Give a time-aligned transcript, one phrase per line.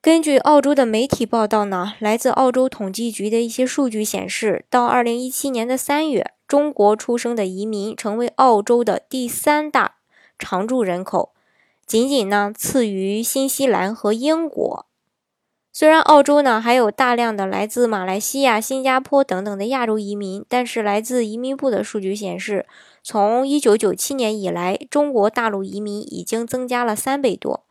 [0.00, 9.96] 根据澳洲的媒体报道呢，来自澳洲统计局的一些数据显示，到二零一七年的三月，中国出生的移民成为澳洲的第三大
[10.38, 11.32] 常住人口。
[11.84, 14.86] 仅仅呢次于新西兰和英国。
[15.72, 22.66] 虽然澳洲呢还有大量的来自马来西亚、新加坡等等的亚洲移民，但是来自移民部的数据显示，
[23.02, 27.64] 从1997年以来，中国大陆移民已经增加了三倍多。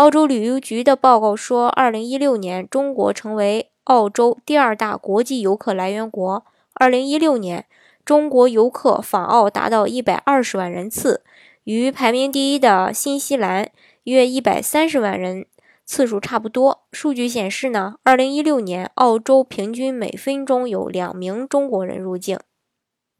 [0.00, 6.42] 澳洲旅游局的报告说，2016年中国成为澳洲第二大国际游客来源国。
[6.76, 7.66] 2016年，
[8.02, 11.22] 中国游客访澳达到120万人次。
[11.64, 13.70] 与排名第一的新西兰
[14.04, 15.44] 约一百三十万人
[15.84, 16.80] 次数差不多。
[16.92, 22.38] 数据显示呢，二零一六年澳洲平均每分钟有两名中国人入境。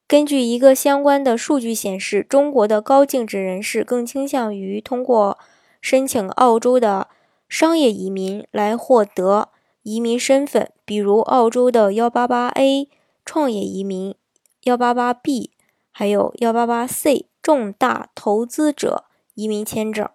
[0.09, 5.39] 根据一个相关的数据显示，中国的高净值人士更倾向于通过
[5.81, 7.09] 申请澳洲的
[7.49, 9.49] 商业移民来获得
[9.83, 12.89] 移民身份，比如澳洲的幺八八 A
[13.25, 14.15] 创业移民、
[14.63, 15.51] 幺八八 B，
[15.91, 17.27] 还有幺八八 C。
[17.43, 20.07] 重大投资者移民签证，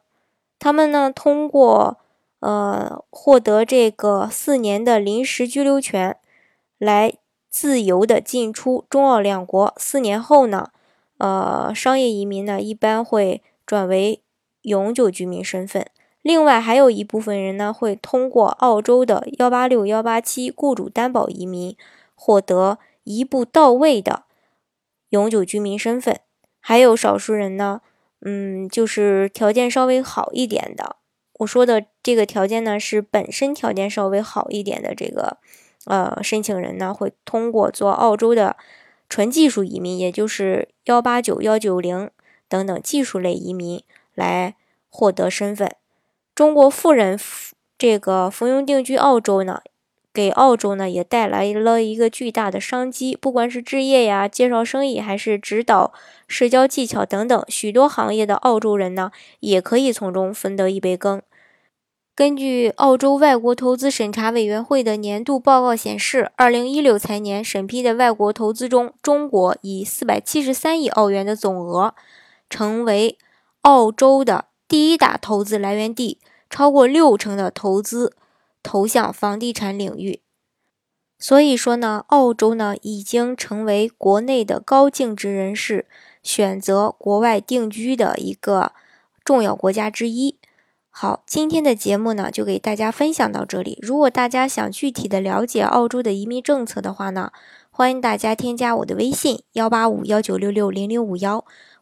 [0.60, 1.98] 他们呢通过
[2.40, 6.16] 呃获得这个四年的临时居留权，
[6.78, 7.16] 来
[7.50, 9.74] 自由的进出中澳两国。
[9.78, 10.70] 四年后呢，
[11.18, 14.22] 呃商业移民呢一般会转为
[14.66, 15.88] 永久居民身份。
[16.22, 21.78] 另外还有一部分人呢会通过澳洲的幺八六幺八七雇主担保移民，
[22.16, 24.24] 获得一步到位的
[25.10, 26.20] 永久居民身份。
[26.60, 27.82] 还有少数人呢，
[28.22, 30.96] 嗯，就是条件稍微好一点的。
[31.40, 35.38] 我说的这个条件呢，是本身条件稍微好一点的这个，
[35.86, 38.58] 呃，申请人呢，会通过做澳洲的
[39.08, 42.10] 纯技术移民，也就是幺八九、幺九零
[42.50, 43.84] 等等技术类移民
[44.16, 44.56] 来
[44.90, 45.72] 获得身份。
[46.34, 47.20] 中国富人
[47.78, 49.62] 这个服用定居澳洲呢。
[50.14, 55.92] 给澳洲呢也带来了一个巨大的商机，不管是置业呀、介绍生意，还是指导
[56.26, 59.12] 社交技巧等等，许多行业的澳洲人呢
[59.42, 61.22] 也可以从中分得一杯羹。
[62.16, 71.94] 根据澳洲外国投资审查委员会的年度报告显示，二零一六财年审批的外国投资中，中国以四百七十三亿澳元的总额，
[72.50, 73.18] 成为
[73.66, 78.16] 澳洲的第一大投资来源地，超过六成的投资。
[78.68, 80.22] 投向房地产领域，
[81.20, 85.86] 所以说呢，澳洲呢已经成为国内的高净值人士
[86.24, 88.72] 选择国外定居的一个
[89.24, 90.40] 重要国家之一。
[90.90, 93.78] 好，今天的节目呢就给大家分享到这里。
[93.84, 97.32] 如果大家想具体的了解澳洲的移民政策的话呢，
[97.70, 101.46] 欢迎大家添加我的微信幺八五幺九六六零零五幺，